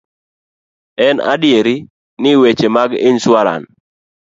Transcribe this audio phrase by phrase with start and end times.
[1.09, 1.67] En adier
[2.23, 3.63] ni, weche mag insuaran